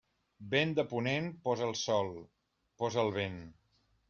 [0.53, 2.11] Vent de ponent: post el sol,
[2.83, 3.39] post el vent.